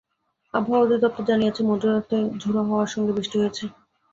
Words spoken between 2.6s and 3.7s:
হাওয়ার সঙ্গে বৃষ্টি হয়েছে।